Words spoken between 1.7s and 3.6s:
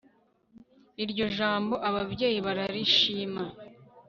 ababyeyi bararishima